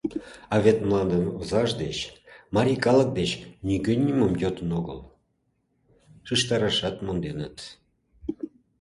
[0.53, 1.97] А вет мландын озаж деч,
[2.55, 3.31] марий калык деч,
[3.67, 4.99] нигӧ нимом йодын огыл,
[6.27, 7.57] шижтарашат монденыт.